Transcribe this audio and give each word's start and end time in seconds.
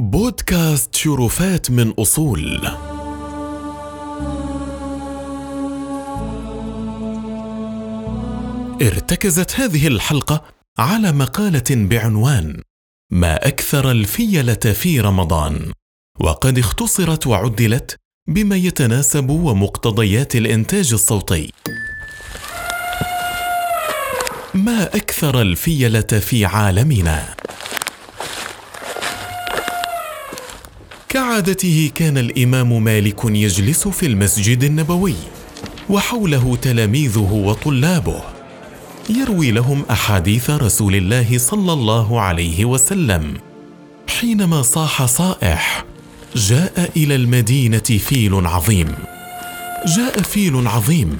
بودكاست 0.00 0.94
شرفات 0.94 1.70
من 1.70 1.90
أصول. 1.90 2.66
ارتكزت 8.82 9.60
هذه 9.60 9.86
الحلقة 9.86 10.44
على 10.78 11.12
مقالة 11.12 11.64
بعنوان 11.70 12.62
ما 13.12 13.46
أكثر 13.46 13.90
الفيلة 13.90 14.54
في 14.54 15.00
رمضان 15.00 15.72
وقد 16.20 16.58
اختصرت 16.58 17.26
وعدلت 17.26 17.96
بما 18.28 18.56
يتناسب 18.56 19.30
ومقتضيات 19.30 20.36
الإنتاج 20.36 20.92
الصوتي. 20.92 21.52
ما 24.54 24.84
أكثر 24.84 25.40
الفيلة 25.40 26.00
في 26.00 26.44
عالمنا؟ 26.44 27.37
كعادته 31.28 31.90
كان 31.94 32.18
الإمام 32.18 32.84
مالك 32.84 33.24
يجلس 33.24 33.88
في 33.88 34.06
المسجد 34.06 34.64
النبوي 34.64 35.14
وحوله 35.90 36.56
تلاميذه 36.62 37.32
وطلابه. 37.32 38.22
يروي 39.10 39.50
لهم 39.50 39.84
أحاديث 39.90 40.50
رسول 40.50 40.94
الله 40.94 41.38
صلى 41.38 41.72
الله 41.72 42.20
عليه 42.20 42.64
وسلم. 42.64 43.34
حينما 44.20 44.62
صاح 44.62 45.04
صائح 45.04 45.84
جاء 46.36 46.90
إلى 46.96 47.14
المدينة 47.14 47.78
فيل 47.78 48.46
عظيم. 48.46 48.88
جاء 49.96 50.22
فيل 50.22 50.66
عظيم 50.66 51.18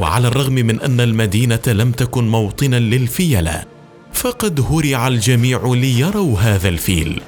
وعلى 0.00 0.28
الرغم 0.28 0.54
من 0.54 0.80
أن 0.80 1.00
المدينة 1.00 1.62
لم 1.66 1.92
تكن 1.92 2.28
موطنا 2.28 2.76
للفيلة 2.76 3.64
فقد 4.12 4.60
هرع 4.60 5.08
الجميع 5.08 5.72
ليروا 5.74 6.38
هذا 6.38 6.68
الفيل. 6.68 7.20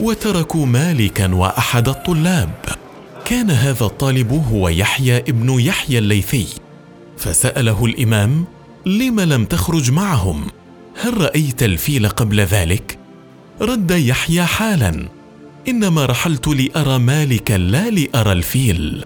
وتركوا 0.00 0.66
مالكا 0.66 1.34
وأحد 1.34 1.88
الطلاب. 1.88 2.54
كان 3.24 3.50
هذا 3.50 3.84
الطالب 3.84 4.44
هو 4.52 4.68
يحيى 4.68 5.16
ابن 5.16 5.60
يحيى 5.60 5.98
الليثي. 5.98 6.46
فسأله 7.18 7.84
الإمام 7.84 8.44
لم 8.86 9.20
لم 9.20 9.44
تخرج 9.44 9.90
معهم؟ 9.90 10.46
هل 11.00 11.20
رأيت 11.20 11.62
الفيل 11.62 12.08
قبل 12.08 12.40
ذلك؟ 12.40 12.98
رد 13.60 13.90
يحيى 13.90 14.44
حالا 14.44 15.08
إنما 15.68 16.06
رحلت 16.06 16.48
لأرى 16.48 16.98
مالكا 16.98 17.54
لا 17.54 17.90
لأرى 17.90 18.32
الفيل. 18.32 19.04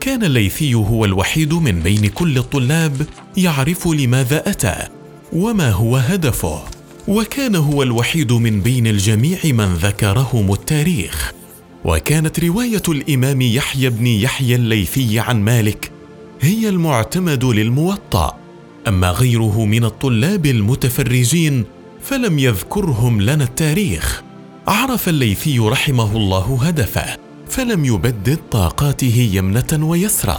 كان 0.00 0.24
الليثي 0.24 0.74
هو 0.74 1.04
الوحيد 1.04 1.54
من 1.54 1.80
بين 1.80 2.06
كل 2.06 2.38
الطلاب 2.38 3.06
يعرف 3.36 3.88
لماذا 3.88 4.50
أتى 4.50 4.76
وما 5.32 5.70
هو 5.70 5.96
هدفه. 5.96 6.62
وكان 7.08 7.56
هو 7.56 7.82
الوحيد 7.82 8.32
من 8.32 8.60
بين 8.60 8.86
الجميع 8.86 9.38
من 9.44 9.74
ذكرهم 9.74 10.52
التاريخ. 10.52 11.32
وكانت 11.84 12.40
رواية 12.40 12.82
الإمام 12.88 13.40
يحيى 13.40 13.90
بن 13.90 14.06
يحيى 14.06 14.54
الليثي 14.54 15.20
عن 15.20 15.40
مالك 15.44 15.90
هي 16.40 16.68
المعتمد 16.68 17.44
للموطأ. 17.44 18.36
أما 18.88 19.10
غيره 19.10 19.64
من 19.64 19.84
الطلاب 19.84 20.46
المتفرجين 20.46 21.64
فلم 22.02 22.38
يذكرهم 22.38 23.20
لنا 23.20 23.44
التاريخ. 23.44 24.22
عرف 24.66 25.08
الليثي 25.08 25.58
رحمه 25.58 26.16
الله 26.16 26.58
هدفه 26.62 27.16
فلم 27.48 27.84
يبدد 27.84 28.38
طاقاته 28.50 29.30
يمنة 29.32 29.88
ويسرى 29.88 30.38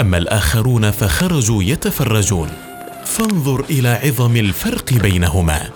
أما 0.00 0.18
الآخرون 0.18 0.90
فخرجوا 0.90 1.62
يتفرجون. 1.62 2.48
فانظر 3.04 3.64
إلى 3.70 3.88
عظم 3.88 4.36
الفرق 4.36 4.92
بينهما. 4.92 5.70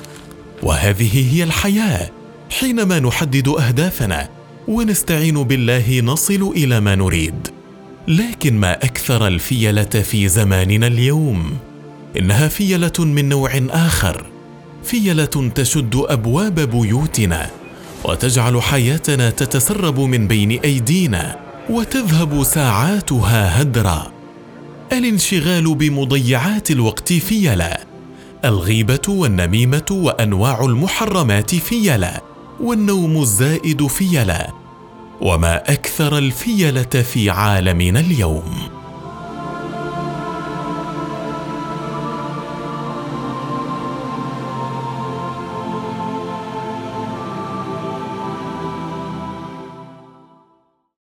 وهذه 0.62 1.34
هي 1.34 1.44
الحياة. 1.44 2.10
حينما 2.50 2.98
نحدد 3.00 3.48
أهدافنا 3.48 4.28
ونستعين 4.68 5.42
بالله 5.42 6.00
نصل 6.00 6.52
إلى 6.56 6.80
ما 6.80 6.94
نريد. 6.94 7.48
لكن 8.08 8.54
ما 8.54 8.72
أكثر 8.72 9.26
الفيلة 9.26 9.82
في 9.84 10.28
زماننا 10.28 10.86
اليوم؟ 10.86 11.56
إنها 12.18 12.48
فيلة 12.48 12.92
من 12.98 13.28
نوع 13.28 13.50
آخر. 13.70 14.26
فيلة 14.84 15.50
تشد 15.54 15.94
أبواب 16.08 16.60
بيوتنا 16.60 17.50
وتجعل 18.04 18.62
حياتنا 18.62 19.30
تتسرب 19.30 20.00
من 20.00 20.28
بين 20.28 20.50
أيدينا 20.50 21.36
وتذهب 21.70 22.44
ساعاتها 22.44 23.62
هدرا. 23.62 24.12
الانشغال 24.92 25.74
بمضيعات 25.74 26.70
الوقت 26.70 27.12
فيلة. 27.12 27.76
الغيبة 28.44 29.00
والنميمة 29.08 29.86
وأنواع 29.90 30.64
المحرمات 30.64 31.54
فيلا 31.54 32.22
والنوم 32.60 33.22
الزائد 33.22 33.86
فيلا 33.86 34.50
وما 35.20 35.72
أكثر 35.72 36.18
الفيلة 36.18 36.82
في 36.82 37.30
عالمنا 37.30 38.00
اليوم. 38.00 38.75